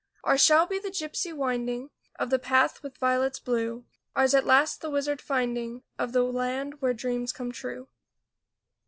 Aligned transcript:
Ours 0.23 0.43
shall 0.43 0.65
be 0.65 0.79
the 0.79 0.89
gypsy 0.89 1.31
winding 1.31 1.91
Of 2.17 2.31
the 2.31 2.39
path 2.39 2.81
with 2.81 2.97
violets 2.97 3.37
blue, 3.37 3.85
Ours 4.15 4.33
at 4.33 4.47
last 4.47 4.81
the 4.81 4.89
wizard 4.89 5.21
finding 5.21 5.83
Of 5.99 6.11
the 6.11 6.23
land 6.23 6.81
where 6.81 6.95
dreams 6.95 7.31
come 7.31 7.51
true. 7.51 7.87